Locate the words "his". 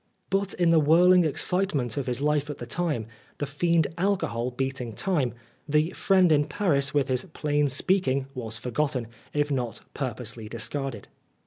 2.07-2.21, 7.07-7.25